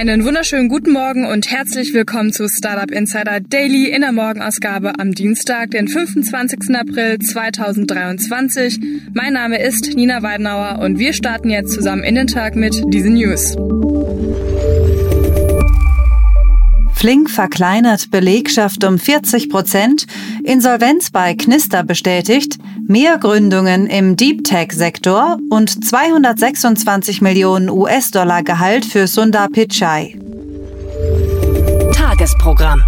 Einen 0.00 0.24
wunderschönen 0.24 0.70
guten 0.70 0.92
Morgen 0.92 1.26
und 1.26 1.50
herzlich 1.50 1.92
willkommen 1.92 2.32
zu 2.32 2.48
Startup 2.48 2.90
Insider 2.90 3.38
Daily 3.38 3.90
in 3.90 4.00
der 4.00 4.12
Morgenausgabe 4.12 4.98
am 4.98 5.12
Dienstag, 5.12 5.72
den 5.72 5.88
25. 5.88 6.74
April 6.74 7.18
2023. 7.18 8.80
Mein 9.12 9.34
Name 9.34 9.60
ist 9.60 9.94
Nina 9.94 10.22
Weidenauer 10.22 10.78
und 10.82 10.98
wir 10.98 11.12
starten 11.12 11.50
jetzt 11.50 11.74
zusammen 11.74 12.02
in 12.02 12.14
den 12.14 12.28
Tag 12.28 12.56
mit 12.56 12.82
diesen 12.94 13.12
News. 13.12 13.54
Flink 17.00 17.30
verkleinert 17.30 18.10
Belegschaft 18.10 18.84
um 18.84 18.98
40 18.98 19.48
Prozent, 19.48 20.04
Insolvenz 20.44 21.10
bei 21.10 21.32
Knister 21.32 21.82
bestätigt, 21.82 22.58
mehr 22.86 23.16
Gründungen 23.16 23.86
im 23.86 24.16
Deep 24.16 24.44
Tech-Sektor 24.44 25.38
und 25.48 25.82
226 25.82 27.22
Millionen 27.22 27.70
US-Dollar 27.70 28.42
Gehalt 28.42 28.84
für 28.84 29.06
Sundar 29.06 29.48
Pichai. 29.48 30.20
Tagesprogramm. 31.94 32.82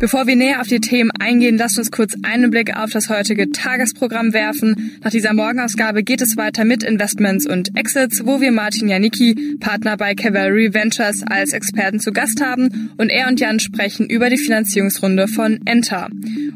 Bevor 0.00 0.26
wir 0.26 0.34
näher 0.34 0.60
auf 0.60 0.66
die 0.66 0.80
Themen 0.80 1.12
eingehen, 1.20 1.56
lasst 1.56 1.78
uns 1.78 1.92
kurz 1.92 2.14
einen 2.24 2.50
Blick 2.50 2.76
auf 2.76 2.90
das 2.90 3.08
heutige 3.08 3.50
Tagesprogramm 3.50 4.32
werfen. 4.32 4.98
Nach 5.02 5.10
dieser 5.10 5.32
Morgenausgabe 5.32 6.02
geht 6.02 6.20
es 6.20 6.36
weiter 6.36 6.64
mit 6.64 6.82
Investments 6.82 7.46
und 7.46 7.76
Exits, 7.76 8.26
wo 8.26 8.40
wir 8.40 8.50
Martin 8.50 8.88
Janicki, 8.88 9.56
Partner 9.60 9.96
bei 9.96 10.14
Cavalry 10.14 10.74
Ventures, 10.74 11.22
als 11.28 11.52
Experten 11.52 12.00
zu 12.00 12.12
Gast 12.12 12.42
haben 12.42 12.90
und 12.98 13.08
er 13.08 13.28
und 13.28 13.38
Jan 13.38 13.60
sprechen 13.60 14.06
über 14.06 14.30
die 14.30 14.36
Finanzierungsrunde 14.36 15.28
von 15.28 15.60
Enter. 15.64 16.08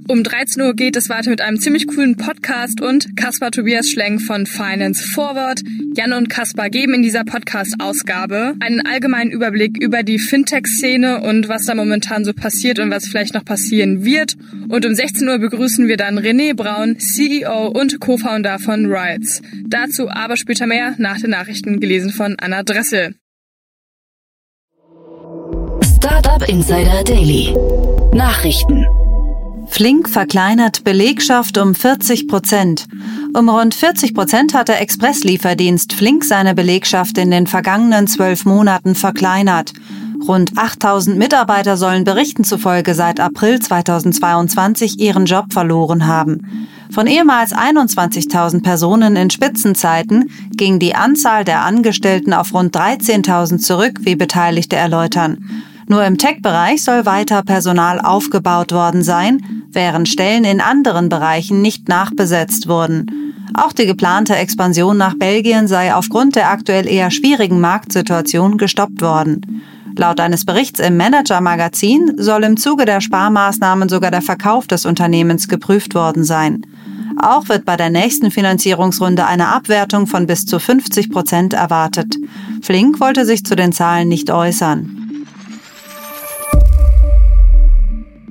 Um 0.09 0.23
13 0.23 0.63
Uhr 0.63 0.75
geht 0.75 0.97
es 0.97 1.09
weiter 1.09 1.31
mit 1.31 1.41
einem 1.41 1.61
ziemlich 1.61 1.87
coolen 1.87 2.17
Podcast 2.17 2.81
und 2.81 3.17
Kaspar 3.17 3.51
Tobias 3.51 3.89
Schleng 3.89 4.19
von 4.19 4.47
Finance 4.47 5.07
Forward. 5.07 5.63
Jan 5.95 6.13
und 6.13 6.31
Kaspar 6.31 6.71
geben 6.71 6.95
in 6.95 7.03
dieser 7.03 7.25
Podcast-Ausgabe 7.25 8.55
einen 8.61 8.81
allgemeinen 8.87 9.31
Überblick 9.31 9.77
über 9.81 10.03
die 10.03 10.19
Fintech-Szene 10.19 11.21
und 11.21 11.49
was 11.49 11.67
da 11.67 11.75
momentan 11.75 12.25
so 12.25 12.33
passiert 12.33 12.79
und 12.79 12.91
was 12.91 13.07
vielleicht 13.07 13.38
noch 13.39 13.45
passieren 13.45 14.05
wird. 14.05 14.37
Und 14.69 14.85
um 14.85 14.95
16 14.95 15.29
Uhr 15.29 15.39
begrüßen 15.39 15.89
wir 15.89 15.97
dann 15.97 16.19
René 16.19 16.55
Braun, 16.55 16.99
CEO 16.99 17.69
und 17.69 18.01
Co-Founder 18.01 18.59
von 18.59 18.87
Rides. 18.87 19.41
Dazu 19.67 20.09
aber 20.09 20.37
später 20.37 20.67
mehr 20.67 20.95
nach 20.99 21.21
den 21.21 21.31
Nachrichten 21.31 21.81
gelesen 21.81 22.11
von 22.11 22.37
Anna 22.39 22.63
Dressel. 22.63 23.15
Startup 25.97 26.49
Insider 26.49 27.03
Daily. 27.05 27.55
Nachrichten. 28.15 28.87
Flink 29.69 30.09
verkleinert 30.09 30.83
Belegschaft 30.83 31.59
um 31.59 31.75
40 31.75 32.27
Prozent. 32.27 32.87
Um 33.35 33.49
rund 33.49 33.75
40 33.75 34.15
Prozent 34.15 34.55
hat 34.55 34.69
der 34.69 34.81
Expresslieferdienst 34.81 35.93
Flink 35.93 36.25
seine 36.25 36.55
Belegschaft 36.55 37.19
in 37.19 37.31
den 37.31 37.47
vergangenen 37.47 38.07
zwölf 38.07 38.45
Monaten 38.45 38.95
verkleinert. 38.95 39.73
Rund 40.29 40.59
8000 40.59 41.17
Mitarbeiter 41.17 41.79
sollen 41.79 42.05
Berichten 42.05 42.45
zufolge 42.45 42.95
seit 42.95 43.19
April 43.19 43.61
2022 43.61 45.01
ihren 45.01 45.25
Job 45.25 45.55
verloren 45.55 46.07
haben. 46.07 46.69
Von 46.91 47.07
ehemals 47.07 47.55
21.000 47.55 48.63
Personen 48.63 49.17
in 49.17 49.31
Spitzenzeiten 49.31 50.31
ging 50.53 50.79
die 50.79 50.95
Anzahl 50.95 51.45
der 51.45 51.63
Angestellten 51.63 52.35
auf 52.35 52.53
rund 52.53 52.77
13.000 52.77 53.59
zurück, 53.59 54.01
wie 54.03 54.17
Beteiligte 54.17 54.77
erläutern. 54.77 55.39
Nur 55.89 56.05
im 56.05 56.19
Tech-Bereich 56.19 56.85
soll 56.85 57.07
weiter 57.07 57.43
Personal 57.43 57.99
aufgebaut 57.99 58.73
worden 58.73 59.03
sein, 59.03 59.41
während 59.73 60.11
Stellen 60.11 60.45
in 60.45 60.61
anderen 60.61 61.09
Bereichen 61.09 61.63
nicht 61.63 61.89
nachbesetzt 61.89 62.69
wurden. 62.69 63.07
Auch 63.55 63.73
die 63.73 63.87
geplante 63.87 64.37
Expansion 64.37 64.99
nach 64.99 65.15
Belgien 65.15 65.69
sei 65.69 65.95
aufgrund 65.95 66.37
der 66.37 66.51
aktuell 66.51 66.87
eher 66.87 67.11
schwierigen 67.11 67.61
Marktsituation 67.61 68.59
gestoppt 68.59 69.01
worden. 69.01 69.63
Laut 69.99 70.21
eines 70.21 70.45
Berichts 70.45 70.79
im 70.79 70.97
Manager-Magazin 70.97 72.13
soll 72.19 72.45
im 72.45 72.57
Zuge 72.57 72.85
der 72.85 73.01
Sparmaßnahmen 73.01 73.89
sogar 73.89 74.13
der 74.13 74.23
Verkauf 74.23 74.69
des 74.69 74.87
Unternehmens 74.87 75.49
geprüft 75.49 75.97
worden 75.97 76.23
sein. 76.23 76.63
Auch 77.21 77.49
wird 77.49 77.65
bei 77.65 77.77
der 77.77 77.91
nächsten 77.91 78.31
Finanzierungsrunde 78.31 79.27
eine 79.27 79.49
Abwertung 79.49 80.07
von 80.07 80.29
bis 80.29 80.47
zu 80.47 80.61
50 80.61 81.11
Prozent 81.11 81.53
erwartet. 81.53 82.17
Flink 82.63 83.01
wollte 83.01 83.27
sich 83.27 83.45
zu 83.45 83.57
den 83.57 83.73
Zahlen 83.73 84.07
nicht 84.07 84.31
äußern. 84.31 84.98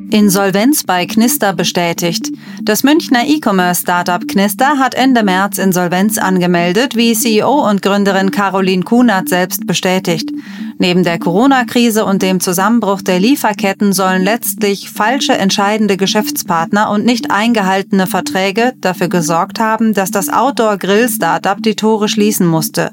Insolvenz 0.10 0.84
bei 0.84 1.06
Knister 1.06 1.54
bestätigt. 1.54 2.32
Das 2.62 2.84
Münchner 2.84 3.28
E-Commerce-Startup 3.28 4.26
Knister 4.26 4.80
hat 4.80 4.96
Ende 4.96 5.22
März 5.22 5.58
Insolvenz 5.58 6.18
angemeldet, 6.18 6.96
wie 6.96 7.14
CEO 7.14 7.70
und 7.70 7.82
Gründerin 7.82 8.32
Caroline 8.32 8.84
Kunert 8.84 9.28
selbst 9.28 9.68
bestätigt. 9.68 10.32
Neben 10.80 11.04
der 11.04 11.20
Corona-Krise 11.20 12.06
und 12.06 12.22
dem 12.22 12.40
Zusammenbruch 12.40 13.02
der 13.02 13.20
Lieferketten 13.20 13.94
sollen 13.94 14.24
letztlich 14.24 14.90
falsche 14.90 15.38
entscheidende 15.38 15.98
Geschäftspartner 15.98 16.90
und 16.90 17.04
nicht 17.04 17.32
eingehaltene 17.32 18.08
Verträge 18.08 18.74
dafür 18.80 19.10
gesorgt 19.10 19.60
haben, 19.60 19.94
dass 19.94 20.12
das 20.12 20.30
Outdoor-Grill-Startup 20.30 21.62
die 21.62 21.76
Tore 21.76 22.08
schließen 22.08 22.48
musste. 22.48 22.92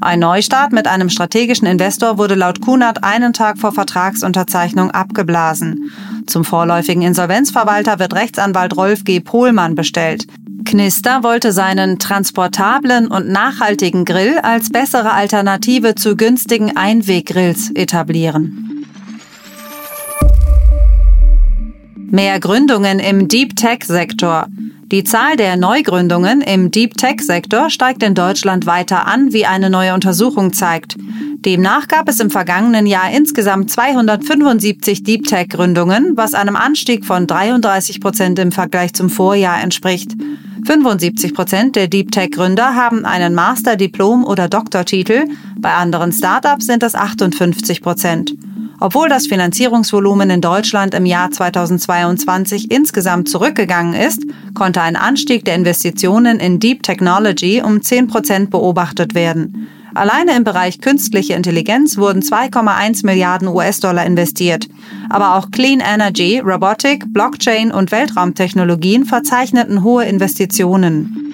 Ein 0.00 0.20
Neustart 0.20 0.72
mit 0.72 0.86
einem 0.86 1.10
strategischen 1.10 1.66
Investor 1.66 2.18
wurde 2.18 2.34
laut 2.34 2.60
Kunert 2.60 3.04
einen 3.04 3.32
Tag 3.32 3.58
vor 3.58 3.72
Vertragsunterzeichnung 3.72 4.90
abgeblasen. 4.90 5.90
Zum 6.30 6.44
vorläufigen 6.44 7.02
Insolvenzverwalter 7.02 7.98
wird 7.98 8.14
Rechtsanwalt 8.14 8.76
Rolf 8.76 9.02
G. 9.02 9.18
Pohlmann 9.18 9.74
bestellt. 9.74 10.28
Knister 10.64 11.24
wollte 11.24 11.50
seinen 11.50 11.98
transportablen 11.98 13.08
und 13.08 13.28
nachhaltigen 13.28 14.04
Grill 14.04 14.38
als 14.38 14.70
bessere 14.70 15.10
Alternative 15.10 15.96
zu 15.96 16.14
günstigen 16.16 16.76
Einweggrills 16.76 17.72
etablieren. 17.74 18.86
Mehr 21.96 22.38
Gründungen 22.38 23.00
im 23.00 23.26
Deep 23.26 23.56
Tech 23.56 23.82
Sektor. 23.82 24.46
Die 24.90 25.04
Zahl 25.04 25.36
der 25.36 25.56
Neugründungen 25.56 26.40
im 26.40 26.72
Deep 26.72 26.96
Tech 26.96 27.20
Sektor 27.20 27.70
steigt 27.70 28.02
in 28.02 28.16
Deutschland 28.16 28.66
weiter 28.66 29.06
an, 29.06 29.32
wie 29.32 29.46
eine 29.46 29.70
neue 29.70 29.94
Untersuchung 29.94 30.52
zeigt. 30.52 30.96
Demnach 31.44 31.86
gab 31.86 32.08
es 32.08 32.18
im 32.18 32.28
vergangenen 32.28 32.86
Jahr 32.86 33.12
insgesamt 33.12 33.70
275 33.70 35.04
Deep 35.04 35.28
Tech 35.28 35.48
Gründungen, 35.50 36.16
was 36.16 36.34
einem 36.34 36.56
Anstieg 36.56 37.04
von 37.04 37.28
33 37.28 38.00
Prozent 38.00 38.40
im 38.40 38.50
Vergleich 38.50 38.92
zum 38.92 39.10
Vorjahr 39.10 39.62
entspricht. 39.62 40.16
75 40.66 41.34
Prozent 41.34 41.76
der 41.76 41.86
Deep 41.86 42.10
Tech 42.10 42.32
Gründer 42.32 42.74
haben 42.74 43.04
einen 43.04 43.32
Master, 43.32 43.76
Diplom 43.76 44.24
oder 44.24 44.48
Doktortitel. 44.48 45.26
Bei 45.56 45.72
anderen 45.72 46.10
Startups 46.10 46.66
sind 46.66 46.82
es 46.82 46.96
58 46.96 47.80
Prozent. 47.80 48.34
Obwohl 48.80 49.10
das 49.10 49.26
Finanzierungsvolumen 49.26 50.30
in 50.30 50.40
Deutschland 50.40 50.94
im 50.94 51.04
Jahr 51.04 51.30
2022 51.30 52.70
insgesamt 52.70 53.28
zurückgegangen 53.28 53.92
ist, 53.92 54.24
konnte 54.54 54.80
ein 54.80 54.96
Anstieg 54.96 55.44
der 55.44 55.54
Investitionen 55.54 56.40
in 56.40 56.58
Deep 56.60 56.82
Technology 56.82 57.62
um 57.62 57.82
10 57.82 58.06
Prozent 58.06 58.50
beobachtet 58.50 59.14
werden. 59.14 59.68
Alleine 59.94 60.34
im 60.36 60.44
Bereich 60.44 60.80
künstliche 60.80 61.34
Intelligenz 61.34 61.98
wurden 61.98 62.22
2,1 62.22 63.04
Milliarden 63.04 63.48
US-Dollar 63.48 64.06
investiert. 64.06 64.66
Aber 65.10 65.36
auch 65.36 65.50
Clean 65.50 65.80
Energy, 65.80 66.38
Robotik, 66.38 67.12
Blockchain 67.12 67.72
und 67.72 67.92
Weltraumtechnologien 67.92 69.04
verzeichneten 69.04 69.82
hohe 69.82 70.04
Investitionen. 70.04 71.29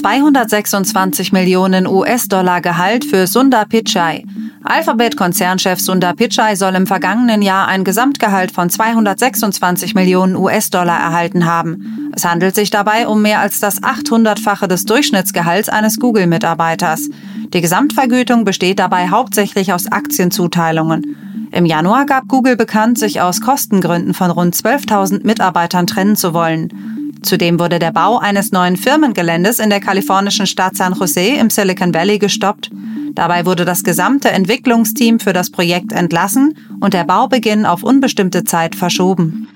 226 0.00 1.30
Millionen 1.30 1.86
US-Dollar 1.86 2.62
Gehalt 2.62 3.04
für 3.04 3.26
Sundar 3.26 3.66
Pichai. 3.66 4.24
Alphabet-Konzernchef 4.64 5.78
Sundar 5.78 6.14
Pichai 6.14 6.54
soll 6.56 6.74
im 6.74 6.86
vergangenen 6.86 7.42
Jahr 7.42 7.68
ein 7.68 7.84
Gesamtgehalt 7.84 8.50
von 8.50 8.70
226 8.70 9.94
Millionen 9.94 10.36
US-Dollar 10.36 10.98
erhalten 10.98 11.44
haben. 11.44 12.10
Es 12.16 12.24
handelt 12.24 12.54
sich 12.54 12.70
dabei 12.70 13.08
um 13.08 13.20
mehr 13.20 13.40
als 13.40 13.58
das 13.58 13.82
800-fache 13.82 14.68
des 14.68 14.86
Durchschnittsgehalts 14.86 15.68
eines 15.68 16.00
Google-Mitarbeiters. 16.00 17.10
Die 17.52 17.60
Gesamtvergütung 17.60 18.46
besteht 18.46 18.78
dabei 18.78 19.10
hauptsächlich 19.10 19.74
aus 19.74 19.92
Aktienzuteilungen. 19.92 21.48
Im 21.52 21.66
Januar 21.66 22.06
gab 22.06 22.26
Google 22.26 22.56
bekannt, 22.56 22.98
sich 22.98 23.20
aus 23.20 23.42
Kostengründen 23.42 24.14
von 24.14 24.30
rund 24.30 24.54
12.000 24.54 25.26
Mitarbeitern 25.26 25.86
trennen 25.86 26.16
zu 26.16 26.32
wollen. 26.32 26.89
Zudem 27.22 27.58
wurde 27.58 27.78
der 27.78 27.92
Bau 27.92 28.18
eines 28.18 28.52
neuen 28.52 28.76
Firmengeländes 28.76 29.58
in 29.58 29.70
der 29.70 29.80
kalifornischen 29.80 30.46
Stadt 30.46 30.76
San 30.76 30.94
Jose 30.94 31.36
im 31.38 31.50
Silicon 31.50 31.92
Valley 31.94 32.18
gestoppt. 32.18 32.70
Dabei 33.14 33.44
wurde 33.44 33.64
das 33.64 33.82
gesamte 33.82 34.30
Entwicklungsteam 34.30 35.20
für 35.20 35.32
das 35.32 35.50
Projekt 35.50 35.92
entlassen 35.92 36.56
und 36.80 36.94
der 36.94 37.04
Baubeginn 37.04 37.66
auf 37.66 37.82
unbestimmte 37.82 38.44
Zeit 38.44 38.74
verschoben. 38.74 39.48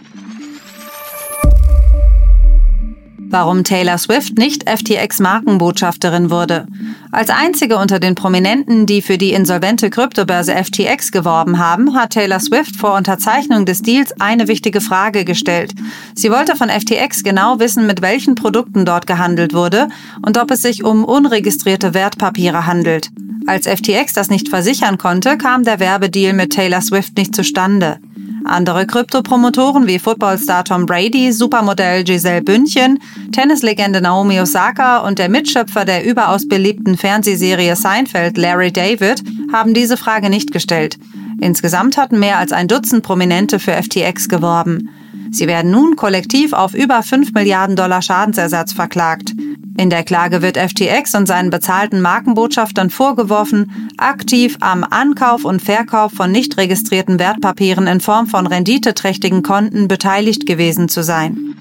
Warum 3.34 3.64
Taylor 3.64 3.98
Swift 3.98 4.38
nicht 4.38 4.68
FTX-Markenbotschafterin 4.68 6.30
wurde. 6.30 6.68
Als 7.10 7.30
einzige 7.30 7.78
unter 7.78 7.98
den 7.98 8.14
Prominenten, 8.14 8.86
die 8.86 9.02
für 9.02 9.18
die 9.18 9.32
insolvente 9.32 9.90
Kryptobörse 9.90 10.54
FTX 10.54 11.10
geworben 11.10 11.58
haben, 11.58 11.96
hat 11.96 12.10
Taylor 12.10 12.38
Swift 12.38 12.76
vor 12.76 12.94
Unterzeichnung 12.94 13.66
des 13.66 13.82
Deals 13.82 14.12
eine 14.20 14.46
wichtige 14.46 14.80
Frage 14.80 15.24
gestellt. 15.24 15.72
Sie 16.14 16.30
wollte 16.30 16.54
von 16.54 16.68
FTX 16.68 17.24
genau 17.24 17.58
wissen, 17.58 17.88
mit 17.88 18.02
welchen 18.02 18.36
Produkten 18.36 18.84
dort 18.84 19.08
gehandelt 19.08 19.52
wurde 19.52 19.88
und 20.24 20.38
ob 20.38 20.52
es 20.52 20.62
sich 20.62 20.84
um 20.84 21.04
unregistrierte 21.04 21.92
Wertpapiere 21.92 22.66
handelt. 22.66 23.10
Als 23.48 23.66
FTX 23.66 24.12
das 24.12 24.30
nicht 24.30 24.48
versichern 24.48 24.96
konnte, 24.96 25.36
kam 25.38 25.64
der 25.64 25.80
Werbedeal 25.80 26.34
mit 26.34 26.52
Taylor 26.52 26.82
Swift 26.82 27.16
nicht 27.16 27.34
zustande. 27.34 27.98
Andere 28.44 28.86
Kryptopromotoren 28.86 29.86
wie 29.86 29.98
Footballstar 29.98 30.64
Tom 30.64 30.84
Brady, 30.84 31.32
Supermodell 31.32 32.04
Giselle 32.04 32.42
Bündchen, 32.42 32.98
Tennislegende 33.32 34.02
Naomi 34.02 34.38
Osaka 34.38 34.98
und 34.98 35.18
der 35.18 35.30
Mitschöpfer 35.30 35.86
der 35.86 36.04
überaus 36.04 36.46
beliebten 36.46 36.98
Fernsehserie 36.98 37.74
Seinfeld, 37.74 38.36
Larry 38.36 38.70
David, 38.70 39.22
haben 39.50 39.72
diese 39.72 39.96
Frage 39.96 40.28
nicht 40.28 40.52
gestellt. 40.52 40.98
Insgesamt 41.40 41.96
hatten 41.96 42.18
mehr 42.18 42.38
als 42.38 42.52
ein 42.52 42.68
Dutzend 42.68 43.02
Prominente 43.02 43.58
für 43.58 43.72
FTX 43.72 44.28
geworben. 44.28 44.90
Sie 45.30 45.46
werden 45.46 45.70
nun 45.70 45.96
kollektiv 45.96 46.52
auf 46.52 46.74
über 46.74 47.02
5 47.02 47.32
Milliarden 47.32 47.76
Dollar 47.76 48.02
Schadensersatz 48.02 48.72
verklagt. 48.72 49.33
In 49.76 49.90
der 49.90 50.04
Klage 50.04 50.40
wird 50.40 50.56
FTX 50.56 51.14
und 51.16 51.26
seinen 51.26 51.50
bezahlten 51.50 52.00
Markenbotschaftern 52.00 52.90
vorgeworfen, 52.90 53.90
aktiv 53.96 54.56
am 54.60 54.84
Ankauf 54.88 55.44
und 55.44 55.60
Verkauf 55.60 56.12
von 56.12 56.30
nicht 56.30 56.56
registrierten 56.56 57.18
Wertpapieren 57.18 57.88
in 57.88 58.00
Form 58.00 58.28
von 58.28 58.46
renditeträchtigen 58.46 59.42
Konten 59.42 59.88
beteiligt 59.88 60.46
gewesen 60.46 60.88
zu 60.88 61.02
sein. 61.02 61.56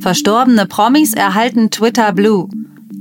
Verstorbene 0.00 0.64
Promis 0.64 1.12
erhalten 1.12 1.70
Twitter 1.70 2.12
Blue. 2.12 2.48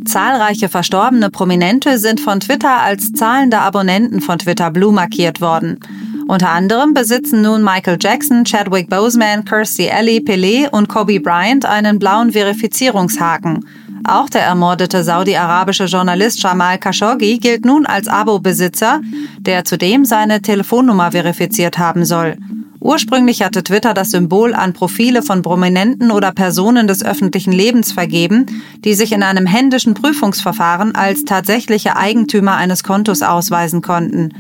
Zahlreiche 0.04 0.68
verstorbene 0.68 1.30
Prominente 1.30 2.00
sind 2.00 2.20
von 2.20 2.42
Twitter 2.42 2.82
als 2.82 3.14
zahlende 3.14 3.60
Abonnenten 3.60 4.20
von 4.20 4.40
Twitter 4.40 4.72
Blue 4.72 4.92
markiert 4.92 5.40
worden. 5.40 5.80
Unter 6.28 6.50
anderem 6.50 6.94
besitzen 6.94 7.42
nun 7.42 7.64
Michael 7.64 7.98
Jackson, 8.02 8.44
Chadwick 8.44 8.90
Boseman, 8.90 9.46
Kirstie 9.46 9.90
Alley, 9.90 10.20
Pelé 10.20 10.70
und 10.70 10.90
Kobe 10.90 11.22
Bryant 11.22 11.66
einen 11.66 12.00
blauen 12.00 12.34
Verifizierungshaken. 12.34 13.66
Auch 14.04 14.30
der 14.30 14.44
ermordete 14.44 15.04
saudi-arabische 15.04 15.86
Journalist 15.86 16.44
Jamal 16.44 16.78
Khashoggi 16.80 17.40
gilt 17.40 17.66
nun 17.66 17.86
als 17.86 18.10
Abo-Besitzer, 18.10 19.02
der 19.40 19.64
zudem 19.64 20.04
seine 20.04 20.42
Telefonnummer 20.42 21.12
verifiziert 21.12 21.78
haben 21.78 22.04
soll. 22.04 22.36
Ursprünglich 22.80 23.42
hatte 23.42 23.64
Twitter 23.64 23.94
das 23.94 24.12
Symbol 24.12 24.54
an 24.54 24.74
Profile 24.74 25.22
von 25.22 25.42
Prominenten 25.42 26.12
oder 26.12 26.32
Personen 26.32 26.88
des 26.88 27.04
öffentlichen 27.04 27.52
Lebens 27.52 27.92
vergeben, 27.92 28.46
die 28.86 28.94
sich 28.94 29.14
in 29.14 29.24
einem 29.24 29.46
händischen 29.46 29.94
Prüfungsverfahren 29.94 30.94
als 30.94 31.26
tatsächliche 31.26 31.96
Eigentümer 31.96 32.56
eines 32.56 32.84
Kontos 32.84 33.24
ausweisen 33.24 33.82
konnten. 33.82 34.34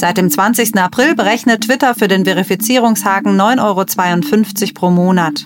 Seit 0.00 0.16
dem 0.16 0.30
20. 0.30 0.76
April 0.76 1.16
berechnet 1.16 1.62
Twitter 1.64 1.92
für 1.92 2.06
den 2.06 2.24
Verifizierungshaken 2.24 3.36
9,52 3.36 4.62
Euro 4.62 4.72
pro 4.72 4.90
Monat. 4.90 5.44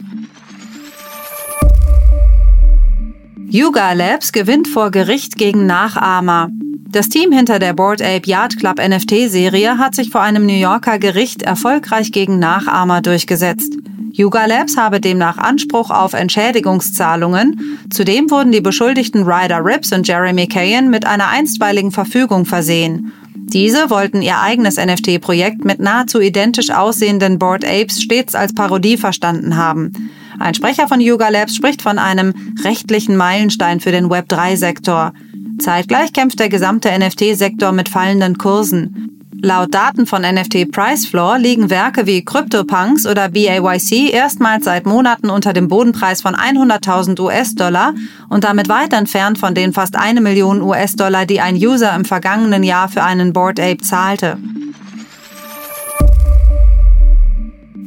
Yuga 3.48 3.94
Labs 3.94 4.30
gewinnt 4.30 4.68
vor 4.68 4.90
Gericht 4.90 5.38
gegen 5.38 5.64
Nachahmer. 5.64 6.50
Das 6.90 7.08
Team 7.08 7.32
hinter 7.32 7.60
der 7.60 7.72
Board 7.72 8.02
Ape 8.02 8.28
Yard 8.28 8.58
Club 8.58 8.76
NFT-Serie 8.78 9.78
hat 9.78 9.94
sich 9.94 10.10
vor 10.10 10.20
einem 10.20 10.44
New 10.44 10.52
Yorker 10.52 10.98
Gericht 10.98 11.40
erfolgreich 11.40 12.12
gegen 12.12 12.38
Nachahmer 12.38 13.00
durchgesetzt. 13.00 13.78
Yuga 14.12 14.44
Labs 14.44 14.76
habe 14.76 15.00
demnach 15.00 15.38
Anspruch 15.38 15.88
auf 15.88 16.12
Entschädigungszahlungen. 16.12 17.78
Zudem 17.88 18.30
wurden 18.30 18.52
die 18.52 18.60
Beschuldigten 18.60 19.22
Ryder 19.22 19.64
Rips 19.64 19.94
und 19.94 20.06
Jeremy 20.06 20.46
Kayen 20.46 20.90
mit 20.90 21.06
einer 21.06 21.28
einstweiligen 21.28 21.90
Verfügung 21.90 22.44
versehen. 22.44 23.12
Diese 23.52 23.90
wollten 23.90 24.22
ihr 24.22 24.40
eigenes 24.40 24.76
NFT-Projekt 24.76 25.64
mit 25.64 25.78
nahezu 25.78 26.20
identisch 26.20 26.70
aussehenden 26.70 27.38
Board 27.38 27.64
Apes 27.64 28.02
stets 28.02 28.34
als 28.34 28.54
Parodie 28.54 28.96
verstanden 28.96 29.56
haben. 29.56 29.92
Ein 30.38 30.54
Sprecher 30.54 30.88
von 30.88 31.00
Yuga 31.00 31.28
Labs 31.28 31.54
spricht 31.54 31.82
von 31.82 31.98
einem 31.98 32.32
rechtlichen 32.64 33.16
Meilenstein 33.16 33.80
für 33.80 33.92
den 33.92 34.06
Web3-Sektor. 34.06 35.12
Zeitgleich 35.58 36.12
kämpft 36.12 36.40
der 36.40 36.48
gesamte 36.48 36.90
NFT-Sektor 36.98 37.72
mit 37.72 37.88
fallenden 37.88 38.38
Kursen. 38.38 39.11
Laut 39.44 39.74
Daten 39.74 40.06
von 40.06 40.22
NFT 40.22 40.70
Price 40.70 41.04
Floor 41.04 41.36
liegen 41.36 41.68
Werke 41.68 42.06
wie 42.06 42.24
CryptoPunks 42.24 43.06
oder 43.06 43.28
BAYC 43.28 44.12
erstmals 44.12 44.66
seit 44.66 44.86
Monaten 44.86 45.30
unter 45.30 45.52
dem 45.52 45.66
Bodenpreis 45.66 46.22
von 46.22 46.36
100.000 46.36 47.18
US-Dollar 47.18 47.92
und 48.28 48.44
damit 48.44 48.68
weit 48.68 48.92
entfernt 48.92 49.38
von 49.38 49.52
den 49.52 49.72
fast 49.72 49.96
eine 49.96 50.20
Million 50.20 50.62
US-Dollar, 50.62 51.26
die 51.26 51.40
ein 51.40 51.56
User 51.56 51.92
im 51.96 52.04
vergangenen 52.04 52.62
Jahr 52.62 52.88
für 52.88 53.02
einen 53.02 53.32
Board 53.32 53.58
Ape 53.58 53.78
zahlte. 53.78 54.38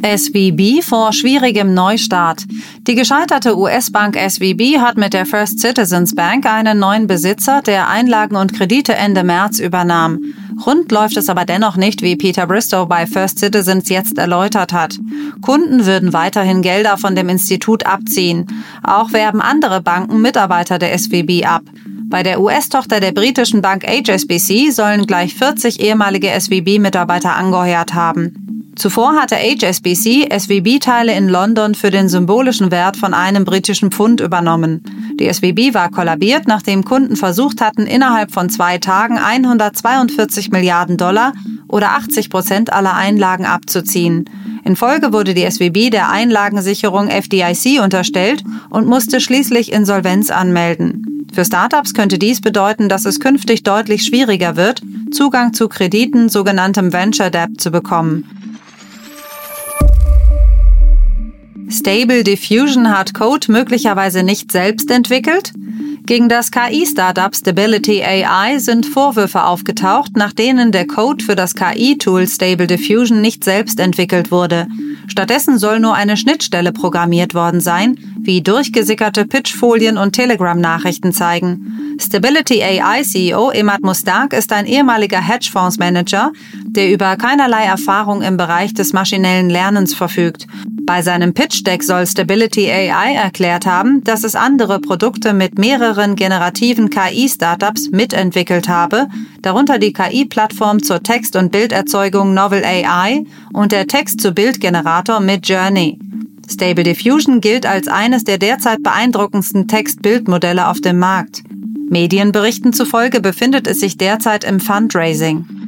SVB 0.03 0.83
vor 0.83 1.13
schwierigem 1.13 1.73
Neustart. 1.73 2.43
Die 2.85 2.95
gescheiterte 2.95 3.57
US-Bank 3.57 4.17
SVB 4.17 4.79
hat 4.79 4.97
mit 4.97 5.13
der 5.13 5.25
First 5.25 5.61
Citizens 5.61 6.13
Bank 6.15 6.45
einen 6.45 6.79
neuen 6.79 7.07
Besitzer, 7.07 7.61
der 7.61 7.87
Einlagen 7.87 8.35
und 8.35 8.53
Kredite 8.53 8.93
Ende 8.93 9.23
März 9.23 9.59
übernahm. 9.59 10.19
Rund 10.65 10.91
läuft 10.91 11.17
es 11.17 11.29
aber 11.29 11.45
dennoch 11.45 11.75
nicht, 11.75 12.01
wie 12.01 12.15
Peter 12.15 12.47
Bristow 12.47 12.87
bei 12.87 13.07
First 13.07 13.39
Citizens 13.39 13.89
jetzt 13.89 14.17
erläutert 14.17 14.73
hat. 14.73 14.97
Kunden 15.41 15.85
würden 15.85 16.13
weiterhin 16.13 16.61
Gelder 16.61 16.97
von 16.97 17.15
dem 17.15 17.29
Institut 17.29 17.85
abziehen. 17.85 18.47
Auch 18.83 19.11
werben 19.11 19.41
andere 19.41 19.81
Banken 19.81 20.21
Mitarbeiter 20.21 20.79
der 20.79 20.97
SVB 20.97 21.45
ab. 21.45 21.63
Bei 22.07 22.23
der 22.23 22.39
US-Tochter 22.39 22.99
der 22.99 23.11
britischen 23.11 23.61
Bank 23.61 23.83
HSBC 23.85 24.71
sollen 24.71 25.07
gleich 25.07 25.33
40 25.33 25.79
ehemalige 25.79 26.29
SVB-Mitarbeiter 26.39 27.35
angeheuert 27.35 27.93
haben. 27.93 28.45
Zuvor 28.75 29.15
hatte 29.15 29.37
HSBC 29.37 30.29
SWB-Teile 30.37 31.13
in 31.13 31.29
London 31.29 31.75
für 31.75 31.91
den 31.91 32.09
symbolischen 32.09 32.71
Wert 32.71 32.97
von 32.97 33.13
einem 33.13 33.45
britischen 33.45 33.89
Pfund 33.89 34.19
übernommen. 34.19 34.83
Die 35.19 35.31
SWB 35.31 35.73
war 35.73 35.89
kollabiert, 35.89 36.47
nachdem 36.47 36.83
Kunden 36.83 37.15
versucht 37.15 37.61
hatten, 37.61 37.87
innerhalb 37.87 38.31
von 38.31 38.49
zwei 38.49 38.77
Tagen 38.77 39.17
142 39.17 40.51
Milliarden 40.51 40.97
Dollar 40.97 41.33
oder 41.69 41.91
80 41.91 42.29
Prozent 42.29 42.73
aller 42.73 42.95
Einlagen 42.95 43.45
abzuziehen. 43.45 44.25
In 44.65 44.75
Folge 44.75 45.13
wurde 45.13 45.33
die 45.33 45.49
SWB 45.49 45.89
der 45.89 46.09
Einlagensicherung 46.09 47.07
FDIC 47.07 47.81
unterstellt 47.81 48.43
und 48.69 48.87
musste 48.87 49.21
schließlich 49.21 49.71
Insolvenz 49.71 50.31
anmelden. 50.31 51.27
Für 51.33 51.45
Startups 51.45 51.93
könnte 51.93 52.17
dies 52.17 52.41
bedeuten, 52.41 52.89
dass 52.89 53.05
es 53.05 53.19
künftig 53.19 53.63
deutlich 53.63 54.03
schwieriger 54.03 54.55
wird, 54.55 54.81
Zugang 55.11 55.53
zu 55.53 55.69
Krediten, 55.69 56.29
sogenanntem 56.29 56.91
Venture 56.91 57.29
Debt, 57.29 57.59
zu 57.59 57.71
bekommen. 57.71 58.44
Stable 61.75 62.23
Diffusion 62.23 62.89
hat 62.89 63.13
Code 63.13 63.51
möglicherweise 63.51 64.23
nicht 64.23 64.49
selbst 64.49 64.89
entwickelt? 64.89 65.51
Gegen 66.05 66.29
das 66.29 66.49
KI-Startup 66.49 67.35
Stability 67.35 68.01
AI 68.01 68.59
sind 68.59 68.85
Vorwürfe 68.85 69.43
aufgetaucht, 69.43 70.15
nach 70.15 70.31
denen 70.31 70.71
der 70.71 70.87
Code 70.87 71.25
für 71.25 71.35
das 71.35 71.53
KI-Tool 71.53 72.27
Stable 72.27 72.67
Diffusion 72.67 73.19
nicht 73.19 73.43
selbst 73.43 73.81
entwickelt 73.81 74.31
wurde. 74.31 74.67
Stattdessen 75.07 75.57
soll 75.57 75.81
nur 75.81 75.95
eine 75.95 76.15
Schnittstelle 76.15 76.71
programmiert 76.71 77.33
worden 77.33 77.59
sein, 77.59 77.97
wie 78.21 78.41
durchgesickerte 78.41 79.25
Pitchfolien 79.25 79.97
und 79.97 80.13
Telegram-Nachrichten 80.13 81.11
zeigen. 81.11 81.97
Stability 81.99 82.63
AI 82.63 83.03
CEO 83.03 83.51
Emad 83.51 83.81
Mustak 83.81 84.31
ist 84.31 84.53
ein 84.53 84.65
ehemaliger 84.65 85.19
Hedgefondsmanager, 85.19 86.31
der 86.75 86.91
über 86.91 87.15
keinerlei 87.15 87.63
Erfahrung 87.63 88.21
im 88.21 88.37
Bereich 88.37 88.73
des 88.73 88.93
maschinellen 88.93 89.49
Lernens 89.49 89.93
verfügt. 89.93 90.47
Bei 90.85 91.01
seinem 91.01 91.33
Pitch-Deck 91.33 91.81
soll 91.81 92.05
Stability 92.05 92.69
AI 92.69 93.15
erklärt 93.15 93.65
haben, 93.65 94.03
dass 94.03 94.23
es 94.23 94.35
andere 94.35 94.79
Produkte 94.79 95.33
mit 95.33 95.57
mehreren 95.57 96.15
generativen 96.15 96.91
KI-Startups 96.91 97.89
mitentwickelt 97.89 98.69
habe, 98.69 99.07
darunter 99.41 99.79
die 99.79 99.93
KI-Plattform 99.93 100.83
zur 100.83 101.01
Text- 101.01 101.35
und 101.35 101.51
Bilderzeugung 101.51 102.35
Novel 102.35 102.63
AI 102.63 103.23
und 103.51 103.71
der 103.71 103.87
Text-zu-Bild-Generator 103.87 105.19
Midjourney. 105.19 105.97
Stable 106.47 106.83
Diffusion 106.83 107.41
gilt 107.41 107.65
als 107.65 107.87
eines 107.87 108.23
der 108.23 108.37
derzeit 108.37 108.83
beeindruckendsten 108.83 109.67
Text-Bild-Modelle 109.67 110.67
auf 110.67 110.81
dem 110.81 110.99
Markt. 110.99 111.41
Medienberichten 111.89 112.73
zufolge 112.73 113.21
befindet 113.21 113.65
es 113.65 113.79
sich 113.79 113.97
derzeit 113.97 114.43
im 114.43 114.59
Fundraising. 114.59 115.64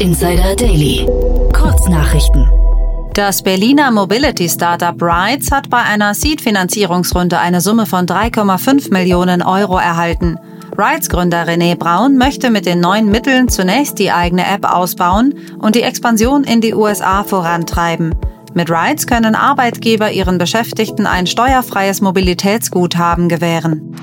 Insider 0.00 0.54
Daily. 0.54 1.04
Kurznachrichten. 1.52 2.48
Das 3.14 3.42
Berliner 3.42 3.90
Mobility 3.90 4.48
Startup 4.48 4.94
Rides 5.02 5.50
hat 5.50 5.70
bei 5.70 5.82
einer 5.82 6.14
Seed-Finanzierungsrunde 6.14 7.36
eine 7.40 7.60
Summe 7.60 7.84
von 7.84 8.06
3,5 8.06 8.92
Millionen 8.92 9.42
Euro 9.42 9.76
erhalten. 9.76 10.36
Rides 10.78 11.08
Gründer 11.08 11.48
René 11.48 11.76
Braun 11.76 12.16
möchte 12.16 12.50
mit 12.50 12.64
den 12.64 12.78
neuen 12.78 13.10
Mitteln 13.10 13.48
zunächst 13.48 13.98
die 13.98 14.12
eigene 14.12 14.46
App 14.46 14.72
ausbauen 14.72 15.34
und 15.58 15.74
die 15.74 15.82
Expansion 15.82 16.44
in 16.44 16.60
die 16.60 16.74
USA 16.74 17.24
vorantreiben. 17.24 18.14
Mit 18.54 18.70
Rides 18.70 19.08
können 19.08 19.34
Arbeitgeber 19.34 20.12
ihren 20.12 20.38
Beschäftigten 20.38 21.06
ein 21.08 21.26
steuerfreies 21.26 22.00
Mobilitätsguthaben 22.00 23.28
gewähren. 23.28 23.96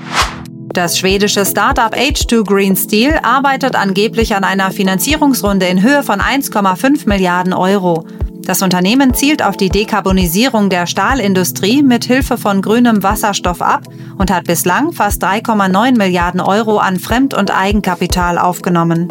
Das 0.76 0.98
schwedische 0.98 1.46
Startup 1.46 1.94
H2 1.94 2.44
Green 2.44 2.76
Steel 2.76 3.18
arbeitet 3.22 3.74
angeblich 3.74 4.36
an 4.36 4.44
einer 4.44 4.70
Finanzierungsrunde 4.70 5.64
in 5.64 5.82
Höhe 5.82 6.02
von 6.02 6.20
1,5 6.20 7.08
Milliarden 7.08 7.54
Euro. 7.54 8.04
Das 8.42 8.60
Unternehmen 8.60 9.14
zielt 9.14 9.42
auf 9.42 9.56
die 9.56 9.70
Dekarbonisierung 9.70 10.68
der 10.68 10.86
Stahlindustrie 10.86 11.82
mit 11.82 12.04
Hilfe 12.04 12.36
von 12.36 12.60
grünem 12.60 13.02
Wasserstoff 13.02 13.62
ab 13.62 13.84
und 14.18 14.30
hat 14.30 14.44
bislang 14.44 14.92
fast 14.92 15.24
3,9 15.24 15.96
Milliarden 15.96 16.42
Euro 16.42 16.76
an 16.76 16.98
Fremd- 16.98 17.32
und 17.32 17.50
Eigenkapital 17.50 18.36
aufgenommen. 18.36 19.08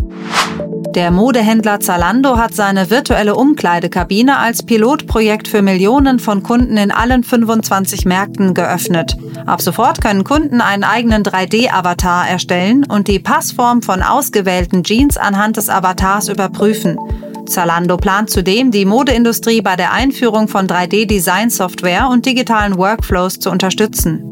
Der 0.95 1.11
Modehändler 1.11 1.81
Zalando 1.81 2.37
hat 2.37 2.55
seine 2.55 2.89
virtuelle 2.89 3.35
Umkleidekabine 3.35 4.37
als 4.37 4.63
Pilotprojekt 4.63 5.49
für 5.49 5.61
Millionen 5.61 6.19
von 6.19 6.41
Kunden 6.41 6.77
in 6.77 6.89
allen 6.89 7.25
25 7.25 8.05
Märkten 8.05 8.53
geöffnet. 8.53 9.17
Ab 9.45 9.61
sofort 9.61 9.99
können 9.99 10.23
Kunden 10.23 10.61
einen 10.61 10.85
eigenen 10.85 11.23
3D-Avatar 11.23 12.29
erstellen 12.29 12.85
und 12.85 13.09
die 13.09 13.19
Passform 13.19 13.81
von 13.81 14.01
ausgewählten 14.01 14.83
Jeans 14.83 15.17
anhand 15.17 15.57
des 15.57 15.67
Avatars 15.67 16.29
überprüfen. 16.29 16.97
Zalando 17.45 17.97
plant 17.97 18.29
zudem, 18.29 18.71
die 18.71 18.85
Modeindustrie 18.85 19.61
bei 19.61 19.75
der 19.75 19.91
Einführung 19.91 20.47
von 20.47 20.65
3D-Design-Software 20.65 22.07
und 22.09 22.25
digitalen 22.25 22.77
Workflows 22.77 23.39
zu 23.39 23.51
unterstützen. 23.51 24.31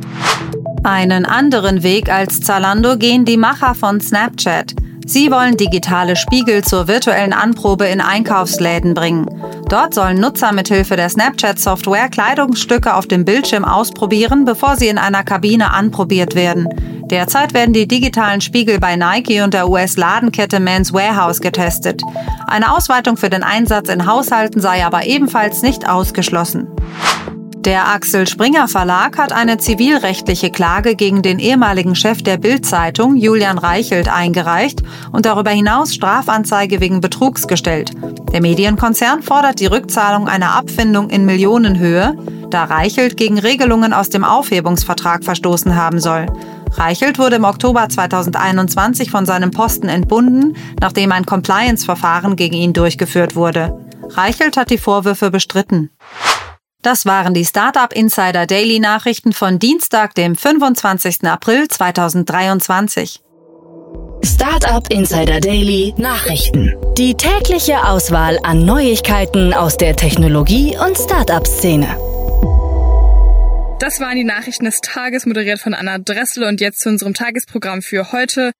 Einen 0.86 1.25
anderen 1.25 1.84
Weg 1.84 2.10
als 2.10 2.39
Zalando 2.39 2.98
gehen 2.98 3.25
die 3.25 3.38
Macher 3.38 3.75
von 3.75 4.00
Snapchat. 4.00 4.75
Sie 5.05 5.31
wollen 5.31 5.57
digitale 5.57 6.15
Spiegel 6.15 6.63
zur 6.63 6.88
virtuellen 6.88 7.33
Anprobe 7.33 7.86
in 7.86 8.01
Einkaufsläden 8.01 8.93
bringen. 8.93 9.27
Dort 9.69 9.93
sollen 9.93 10.19
Nutzer 10.19 10.51
mithilfe 10.51 10.95
der 10.95 11.10
Snapchat-Software 11.10 12.10
Kleidungsstücke 12.10 12.95
auf 12.95 13.07
dem 13.07 13.25
Bildschirm 13.25 13.65
ausprobieren, 13.65 14.45
bevor 14.45 14.77
sie 14.77 14.88
in 14.88 14.98
einer 14.98 15.24
Kabine 15.24 15.74
anprobiert 15.74 16.36
werden. 16.36 16.67
Derzeit 17.05 17.53
werden 17.53 17.74
die 17.74 17.88
digitalen 17.88 18.41
Spiegel 18.41 18.79
bei 18.79 18.95
Nike 18.95 19.41
und 19.41 19.53
der 19.53 19.69
US-Ladenkette 19.69 20.60
Men's 20.60 20.93
Warehouse 20.93 21.41
getestet. 21.41 22.01
Eine 22.48 22.74
Ausweitung 22.74 23.17
für 23.17 23.29
den 23.29 23.43
Einsatz 23.43 23.89
in 23.89 24.05
Haushalten 24.05 24.62
sei 24.62 24.86
aber 24.86 25.05
ebenfalls 25.05 25.62
nicht 25.62 25.88
ausgeschlossen. 25.88 26.67
Der 27.65 27.88
Axel 27.88 28.27
Springer 28.27 28.67
Verlag 28.67 29.17
hat 29.17 29.32
eine 29.32 29.58
zivilrechtliche 29.58 30.51
Klage 30.51 30.96
gegen 30.96 31.22
den 31.22 31.39
ehemaligen 31.39 31.96
Chef 31.96 32.22
der 32.22 32.36
Bild-Zeitung, 32.36 33.15
Julian 33.15 33.58
Reichelt, 33.58 34.10
eingereicht 34.10 34.84
und 35.13 35.25
darüber 35.25 35.51
hinaus 35.51 35.93
Strafanzeige 35.93 36.82
wegen 36.82 37.00
Betrugs 37.00 37.48
gestellt. 37.48 37.91
Der 38.34 38.41
Medienkonzern 38.41 39.24
fordert 39.24 39.62
die 39.62 39.67
Rückzahlung 39.67 40.27
einer 40.27 40.55
Abfindung 40.55 41.10
in 41.10 41.25
Millionenhöhe, 41.25 42.17
da 42.50 42.65
Reichelt 42.65 43.15
gegen 43.15 43.39
Regelungen 43.39 43.93
aus 43.93 44.10
dem 44.10 44.25
Aufhebungsvertrag 44.25 45.24
verstoßen 45.24 45.74
haben 45.77 46.01
soll. 46.01 46.25
Reichelt 46.74 47.17
wurde 47.17 47.38
im 47.38 47.46
Oktober 47.46 47.88
2021 47.88 49.10
von 49.10 49.25
seinem 49.25 49.51
Posten 49.51 49.88
entbunden, 49.88 50.58
nachdem 50.82 51.13
ein 51.13 51.25
Compliance-Verfahren 51.25 52.36
gegen 52.36 52.55
ihn 52.55 52.74
durchgeführt 52.74 53.38
wurde. 53.38 53.79
Reichelt 54.10 54.58
hat 54.58 54.70
die 54.70 54.77
Vorwürfe 54.77 55.32
bestritten. 55.32 55.91
Das 56.84 57.06
waren 57.06 57.34
die 57.34 57.46
Startup 57.46 57.94
Insider 57.94 58.46
Daily 58.46 58.82
Nachrichten 58.82 59.32
von 59.32 59.58
Dienstag, 59.58 60.16
dem 60.16 60.36
25. 60.36 61.24
April 61.24 61.70
2023. 61.70 63.22
Startup 64.22 64.86
Insider 64.92 65.40
Daily 65.40 65.94
Nachrichten. 65.98 66.75
Die 66.98 67.16
tägliche 67.16 67.88
Auswahl 67.88 68.38
an 68.44 68.66
Neuigkeiten 68.66 69.54
aus 69.54 69.78
der 69.78 69.96
Technologie- 69.96 70.78
und 70.78 70.98
Startup-Szene. 70.98 71.88
Das 73.80 74.02
waren 74.02 74.18
die 74.18 74.25
Nachrichten 74.25 74.66
des 74.66 74.82
Tages, 74.82 75.25
moderiert 75.25 75.60
von 75.60 75.74
Anna 75.74 76.00
Dressel 76.00 76.44
und 76.44 76.60
jetzt 76.60 76.82
zu 76.82 76.90
unserem 76.90 77.13
Tagesprogramm 77.13 77.82
für 77.82 78.12
heute. 78.12 78.52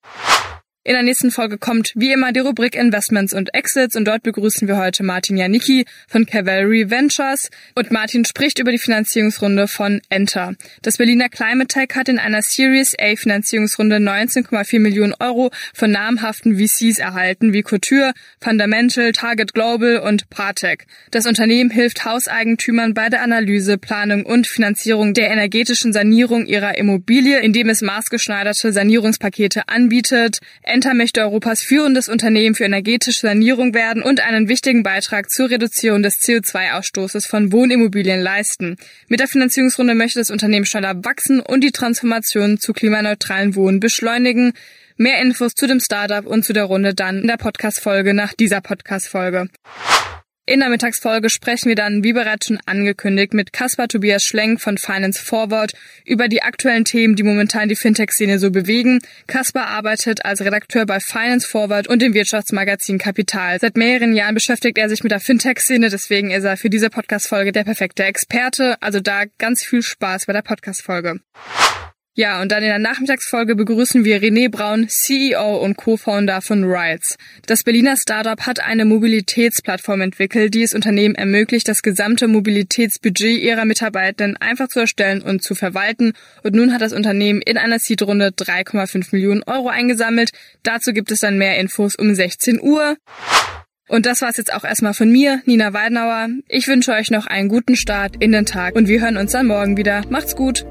In 0.86 0.96
der 0.96 1.04
nächsten 1.04 1.32
Folge 1.32 1.58
kommt 1.58 1.94
wie 1.96 2.12
immer 2.12 2.34
die 2.34 2.42
Rubrik 2.42 2.76
Investments 2.76 3.34
und 3.34 3.54
Exits 3.54 3.96
und 3.96 4.04
dort 4.04 4.22
begrüßen 4.22 4.68
wir 4.68 4.76
heute 4.76 5.04
Martin 5.04 5.38
Janicki 5.38 5.86
von 6.10 6.26
Cavalry 6.26 6.90
Ventures 6.90 7.50
und 7.74 7.90
Martin 7.92 8.26
spricht 8.26 8.60
über 8.60 8.70
die 8.70 8.78
Finanzierungsrunde 8.78 9.70
von 9.70 10.02
Enter. 10.10 10.56
Das 10.82 10.98
Berliner 10.98 11.30
Climate 11.30 11.68
Tech 11.68 11.96
hat 11.96 12.10
in 12.10 12.20
einer 12.20 12.42
Series 12.42 12.96
A 13.00 13.16
Finanzierungsrunde 13.16 13.96
19,4 13.96 14.82
Millionen 14.82 15.14
Euro 15.22 15.52
von 15.74 15.90
namhaften 15.90 16.58
VCs 16.58 17.00
erhalten 17.00 17.54
wie 17.54 17.62
Couture, 17.62 18.12
Fundamental, 18.42 19.14
Target 19.14 19.54
Global 19.54 20.00
und 20.00 20.30
Partec. 20.30 20.86
Das 21.12 21.26
Unternehmen 21.26 21.70
hilft 21.70 22.04
Hauseigentümern 22.04 22.94
bei 22.94 23.08
der 23.08 23.22
Analyse, 23.22 23.78
Planung 23.78 24.26
und 24.26 24.48
Finanzierung 24.48 25.14
der 25.14 25.32
energetischen 25.32 25.94
Sanierung 25.94 26.46
ihrer 26.46 26.78
Immobilie, 26.78 27.40
indem 27.40 27.70
es 27.70 27.82
maßgeschneiderte 27.82 28.74
Sanierungspakete 28.74 29.70
anbietet. 29.70 30.40
Enter 30.74 30.96
möchte 30.96 31.22
Europas 31.22 31.62
führendes 31.62 32.10
Unternehmen 32.10 32.56
für 32.56 32.64
energetische 32.64 33.28
Sanierung 33.28 33.76
werden 33.76 34.02
und 34.02 34.22
einen 34.22 34.50
wichtigen 34.50 34.82
Beitrag 34.82 35.30
zur 35.30 35.52
Reduzierung 35.52 36.02
des 36.02 36.20
CO2-Ausstoßes 36.20 37.28
von 37.28 37.52
Wohnimmobilien 37.52 38.20
leisten. 38.20 38.78
Mit 39.08 39.20
der 39.20 39.28
Finanzierungsrunde 39.28 39.94
möchte 39.94 40.18
das 40.18 40.32
Unternehmen 40.32 40.66
schneller 40.66 40.96
wachsen 41.06 41.42
und 41.42 41.64
die 41.64 41.74
Transformation 41.74 42.58
zu 42.58 42.74
klimaneutralen 42.74 43.56
Wohnen 43.56 43.80
beschleunigen. 43.80 44.54
Mehr 44.98 45.22
Infos 45.22 45.54
zu 45.54 45.68
dem 45.68 45.80
Startup 45.80 46.26
und 46.26 46.44
zu 46.44 46.54
der 46.54 46.64
Runde 46.64 46.96
dann 46.96 47.22
in 47.22 47.28
der 47.28 47.38
Podcast-Folge 47.38 48.16
nach 48.16 48.34
dieser 48.34 48.62
Podcast-Folge. 48.62 49.50
In 50.46 50.60
der 50.60 50.68
Mittagsfolge 50.68 51.30
sprechen 51.30 51.70
wir 51.70 51.76
dann, 51.76 52.04
wie 52.04 52.12
bereits 52.12 52.48
schon 52.48 52.60
angekündigt, 52.66 53.34
mit 53.34 53.54
Caspar 53.54 53.88
Tobias 53.88 54.26
Schlenk 54.26 54.60
von 54.60 54.78
Finance 54.78 55.24
Forward 55.24 55.72
über 56.04 56.28
die 56.28 56.42
aktuellen 56.42 56.84
Themen, 56.84 57.16
die 57.16 57.24
momentan 57.24 57.70
die 57.70 57.78
Fintech-Szene 57.78 58.40
so 58.40 58.52
bewegen. 58.52 59.00
Caspar 59.26 59.68
arbeitet 59.68 60.26
als 60.26 60.42
Redakteur 60.42 60.86
bei 60.86 61.00
Finance 61.00 61.48
Forward 61.48 61.88
und 61.88 62.02
dem 62.02 62.14
Wirtschaftsmagazin 62.14 62.98
Kapital. 62.98 63.58
Seit 63.62 63.78
mehreren 63.78 64.14
Jahren 64.14 64.36
beschäftigt 64.36 64.78
er 64.78 64.90
sich 64.90 65.02
mit 65.02 65.14
der 65.14 65.22
Fintech-Szene, 65.22 65.90
deswegen 65.90 66.32
ist 66.32 66.44
er 66.44 66.58
für 66.58 66.70
diese 66.70 66.90
Podcast-Folge 66.90 67.54
der 67.54 67.64
perfekte 67.64 68.04
Experte. 68.04 68.76
Also 68.82 69.00
da 69.00 69.24
ganz 69.38 69.64
viel 69.64 69.82
Spaß 69.82 70.26
bei 70.26 70.34
der 70.34 70.42
Podcast-Folge. 70.42 71.22
Ja, 72.16 72.44
und 72.44 72.52
dann 72.52 72.62
in 72.62 72.70
der 72.70 72.78
Nachmittagsfolge 72.78 73.56
begrüßen 73.56 74.06
wir 74.06 74.22
René 74.22 74.48
Braun, 74.48 74.88
CEO 74.88 75.58
und 75.58 75.78
Co-Founder 75.78 76.42
von 76.42 76.64
Rides. 76.64 77.18
Das 77.48 77.64
Berliner 77.64 77.98
Startup 77.98 78.40
hat 78.42 78.60
eine 78.60 78.86
Mobilitätsplattform 78.86 80.02
entwickelt, 80.02 80.54
die 80.54 80.62
es 80.62 80.76
Unternehmen 80.76 81.16
ermöglicht, 81.16 81.68
das 81.68 81.82
gesamte 81.82 82.28
Mobilitätsbudget 82.28 83.42
ihrer 83.42 83.66
Mitarbeitenden 83.66 84.38
einfach 84.38 84.68
zu 84.68 84.82
erstellen 84.82 85.24
und 85.24 85.42
zu 85.42 85.56
verwalten. 85.56 86.14
Und 86.44 86.54
nun 86.54 86.72
hat 86.72 86.82
das 86.82 86.94
Unternehmen 86.94 87.42
in 87.42 87.58
einer 87.58 87.80
Seed-Runde 87.80 88.28
3,5 88.28 89.08
Millionen 89.12 89.42
Euro 89.48 89.70
eingesammelt. 89.70 90.34
Dazu 90.62 90.94
gibt 90.94 91.10
es 91.10 91.22
dann 91.22 91.40
mehr 91.40 91.58
Infos 91.58 91.96
um 91.96 92.14
16 92.14 92.62
Uhr. 92.62 92.96
Und 93.88 94.06
das 94.06 94.22
war's 94.22 94.38
jetzt 94.38 94.54
auch 94.54 94.64
erstmal 94.64 94.94
von 94.94 95.12
mir, 95.12 95.42
Nina 95.46 95.74
Weidenauer. 95.74 96.30
Ich 96.48 96.68
wünsche 96.68 96.92
euch 96.92 97.10
noch 97.10 97.26
einen 97.26 97.50
guten 97.50 97.76
Start 97.76 98.18
in 98.20 98.32
den 98.32 98.46
Tag 98.46 98.76
und 98.76 98.88
wir 98.88 99.02
hören 99.02 99.18
uns 99.18 99.32
dann 99.32 99.48
morgen 99.48 99.78
wieder. 99.78 100.04
Macht's 100.12 100.36
gut! 100.36 100.64